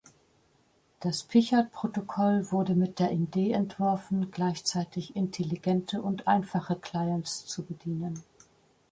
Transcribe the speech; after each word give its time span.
Das 0.99 1.21
Pichat-Protokoll 1.21 2.49
wurde 2.51 2.73
mit 2.73 2.97
der 2.97 3.11
Idee 3.11 3.51
entworfen, 3.51 4.31
gleichzeitig 4.31 5.15
intelligente 5.15 6.01
und 6.01 6.27
einfache 6.27 6.75
Clients 6.75 7.45
zu 7.45 7.61
bedienen. 7.63 8.23